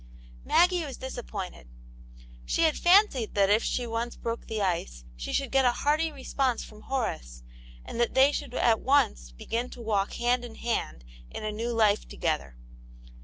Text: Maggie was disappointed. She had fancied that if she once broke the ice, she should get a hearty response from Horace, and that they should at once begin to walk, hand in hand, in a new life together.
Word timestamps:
Maggie 0.43 0.83
was 0.83 0.97
disappointed. 0.97 1.67
She 2.43 2.63
had 2.63 2.75
fancied 2.75 3.35
that 3.35 3.51
if 3.51 3.63
she 3.63 3.85
once 3.85 4.15
broke 4.15 4.47
the 4.47 4.59
ice, 4.59 5.05
she 5.15 5.31
should 5.31 5.51
get 5.51 5.63
a 5.63 5.71
hearty 5.71 6.11
response 6.11 6.63
from 6.63 6.81
Horace, 6.81 7.43
and 7.85 7.99
that 7.99 8.15
they 8.15 8.31
should 8.31 8.55
at 8.55 8.79
once 8.79 9.29
begin 9.29 9.69
to 9.69 9.79
walk, 9.83 10.13
hand 10.13 10.43
in 10.43 10.55
hand, 10.55 11.05
in 11.29 11.43
a 11.43 11.51
new 11.51 11.69
life 11.69 12.07
together. 12.07 12.57